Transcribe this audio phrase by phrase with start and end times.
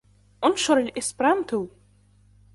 [0.43, 1.67] انشر الإسبرانتو!